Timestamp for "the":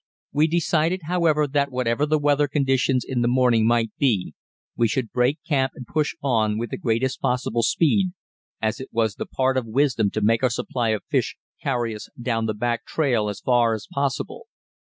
2.07-2.17, 3.21-3.27, 6.71-6.77, 9.13-9.27, 12.47-12.55